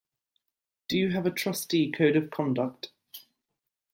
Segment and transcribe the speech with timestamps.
[0.87, 2.89] Do you have a trustee code of conduct?